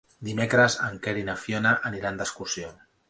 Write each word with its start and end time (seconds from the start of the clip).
Dimecres 0.27 0.77
en 0.87 0.97
Quer 1.03 1.13
i 1.23 1.25
na 1.27 1.35
Fiona 1.41 1.75
aniran 1.91 2.19
d'excursió. 2.23 2.73